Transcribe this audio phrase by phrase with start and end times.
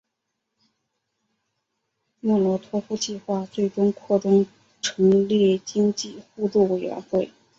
[2.21, 4.47] 莫洛托夫计划最终扩充
[4.81, 7.31] 成立经济互助委员会。